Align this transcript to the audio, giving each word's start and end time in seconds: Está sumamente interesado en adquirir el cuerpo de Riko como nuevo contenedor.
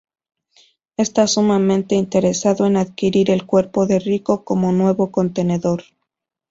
Está 0.97 1.27
sumamente 1.27 1.93
interesado 1.93 2.65
en 2.65 2.75
adquirir 2.75 3.29
el 3.29 3.45
cuerpo 3.45 3.85
de 3.85 3.99
Riko 3.99 4.43
como 4.43 4.71
nuevo 4.71 5.11
contenedor. 5.11 5.83